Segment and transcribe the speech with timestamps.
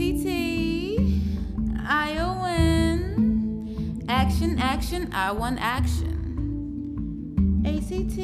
[0.00, 0.26] ACT,
[1.86, 3.04] ION,
[4.08, 6.16] action, action, I want action.
[7.66, 8.18] ACT,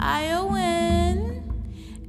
[0.00, 1.42] ION,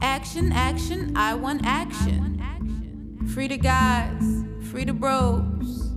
[0.02, 3.28] action, action, I want action.
[3.34, 5.92] Free the guys, free the bros,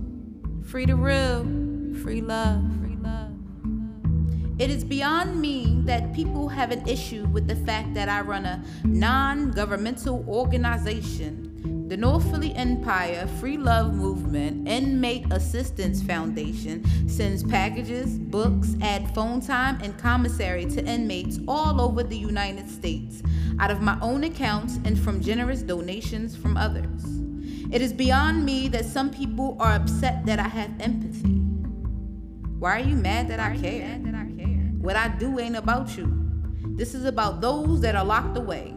[0.65, 1.45] free the real,
[2.03, 2.61] free love.
[4.59, 8.45] It is beyond me that people have an issue with the fact that I run
[8.45, 11.46] a non governmental organization.
[11.87, 19.39] The North Philly Empire Free Love Movement Inmate Assistance Foundation sends packages, books, add phone
[19.39, 23.23] time, and commissary to inmates all over the United States
[23.59, 27.05] out of my own accounts and from generous donations from others.
[27.71, 31.39] It is beyond me that some people are upset that I have empathy.
[32.59, 33.87] Why are you mad that I care?
[34.81, 36.13] What I do ain't about you.
[36.75, 38.76] This is about those that are locked away.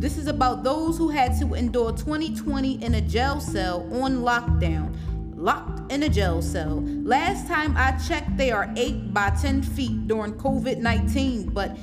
[0.00, 4.96] This is about those who had to endure 2020 in a jail cell on lockdown,
[5.36, 6.82] locked in a jail cell.
[6.82, 11.76] Last time I checked, they are 8 by 10 feet during COVID 19, but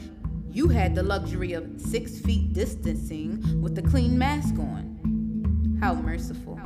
[0.50, 5.78] you had the luxury of 6 feet distancing with a clean mask on.
[5.80, 6.60] How merciful.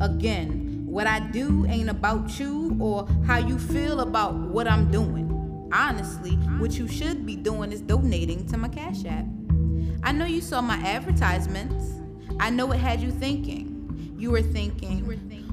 [0.00, 5.68] Again, what I do ain't about you or how you feel about what I'm doing.
[5.72, 9.26] Honestly, what you should be doing is donating to my Cash App.
[10.04, 12.00] I know you saw my advertisements.
[12.40, 14.14] I know it had you thinking.
[14.18, 15.04] You were thinking,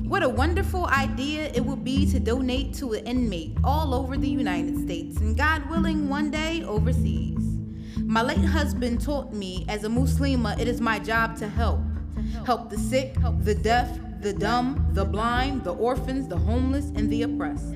[0.09, 4.27] what a wonderful idea it would be to donate to an inmate all over the
[4.27, 7.37] United States and God willing, one day overseas.
[7.97, 11.79] My late husband taught me as a Muslima, it is my job to help.
[12.43, 17.21] Help the sick, the deaf, the dumb, the blind, the orphans, the homeless, and the
[17.21, 17.75] oppressed.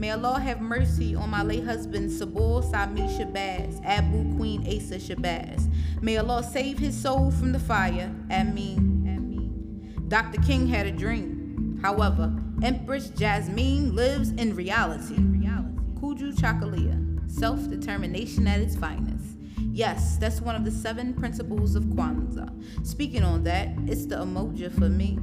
[0.00, 5.70] May Allah have mercy on my late husband Sabul Sami Shabazz, Abu Queen Asa Shabazz.
[6.00, 8.10] May Allah save his soul from the fire.
[8.30, 9.04] Ameen.
[9.06, 10.06] Ameen.
[10.08, 10.40] Dr.
[10.40, 11.78] King had a dream.
[11.82, 15.16] However, Empress Jasmine lives in reality.
[15.16, 19.36] Kujichagulia, self determination at its finest.
[19.70, 22.86] Yes, that's one of the seven principles of Kwanzaa.
[22.86, 25.18] Speaking on that, it's the Umoja for me.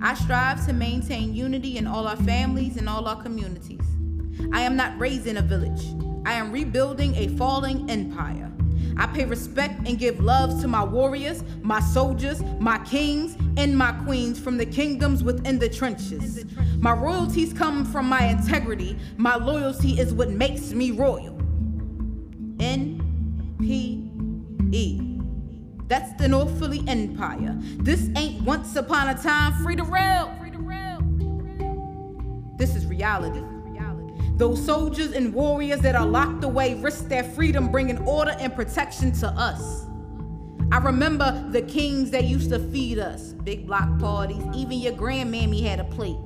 [0.00, 3.80] I strive to maintain unity in all our families and all our communities.
[4.52, 5.84] I am not raising a village.
[6.24, 8.50] I am rebuilding a falling empire.
[8.96, 13.92] I pay respect and give love to my warriors, my soldiers, my kings, and my
[14.04, 16.44] queens from the kingdoms within the trenches.
[16.76, 18.98] My royalties come from my integrity.
[19.16, 21.38] My loyalty is what makes me royal.
[22.60, 24.10] N P
[24.72, 25.00] E.
[25.86, 27.56] That's the North Philly Empire.
[27.78, 30.38] This ain't once upon a time free to rail.
[32.58, 33.42] This is reality.
[34.36, 39.12] Those soldiers and warriors that are locked away risk their freedom, bringing order and protection
[39.12, 39.86] to us.
[40.72, 45.62] I remember the kings that used to feed us, big block parties, even your grandmammy
[45.62, 46.16] had a plate.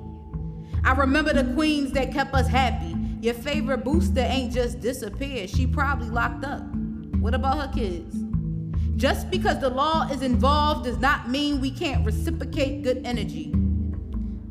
[0.84, 2.94] I remember the queens that kept us happy.
[3.20, 6.62] Your favorite booster ain't just disappeared, she probably locked up.
[7.18, 8.14] What about her kids?
[8.96, 13.52] Just because the law is involved does not mean we can't reciprocate good energy.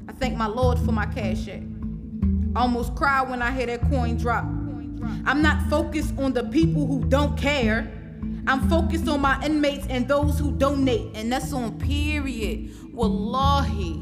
[0.09, 1.63] I thank my Lord for my cash app.
[2.55, 4.45] Almost cry when I hear that coin drop.
[5.25, 7.91] I'm not focused on the people who don't care.
[8.47, 12.71] I'm focused on my inmates and those who donate, and that's on period.
[12.93, 14.01] Wallahi.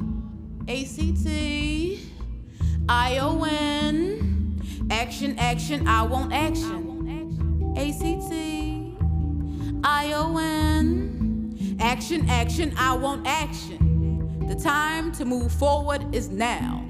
[0.68, 1.28] ACT,
[2.88, 7.74] ION, action, action, I want action.
[7.76, 8.32] ACT,
[9.84, 14.46] ION, action, action, I want action.
[14.48, 16.86] The time to move forward is now.